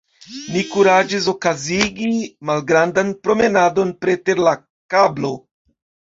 Ni 0.51 0.61
kuraĝis 0.75 1.25
okazigi 1.33 2.07
malgrandan 2.49 3.11
promenadon 3.27 3.91
preter 4.05 4.41
la 4.47 4.55
kablo. 4.95 5.31